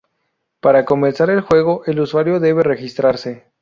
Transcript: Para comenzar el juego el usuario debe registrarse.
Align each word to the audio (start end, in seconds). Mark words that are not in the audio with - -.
Para 0.61 0.83
comenzar 0.83 1.29
el 1.29 1.41
juego 1.41 1.83
el 1.85 1.99
usuario 1.99 2.39
debe 2.39 2.63
registrarse. 2.63 3.45